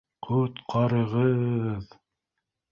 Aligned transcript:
Ҡот-ҡар-ығыҙ! 0.27 1.93